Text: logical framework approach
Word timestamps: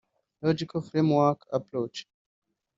logical 0.41 0.81
framework 0.81 1.43
approach 1.53 2.07